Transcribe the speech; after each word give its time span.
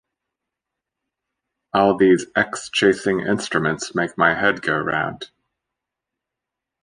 All 1.75 1.95
these 1.95 2.25
X-chasing 2.35 3.19
instruments 3.19 3.93
make 3.93 4.17
my 4.17 4.33
head 4.33 4.63
go 4.63 4.75
round. 4.75 5.29